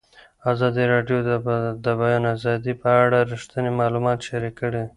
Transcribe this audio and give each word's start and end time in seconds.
ازادي 0.51 0.85
راډیو 0.93 1.17
د 1.27 1.29
د 1.85 1.87
بیان 1.99 2.23
آزادي 2.35 2.73
په 2.81 2.89
اړه 3.03 3.17
رښتیني 3.31 3.71
معلومات 3.79 4.19
شریک 4.27 4.55
کړي. 4.61 4.83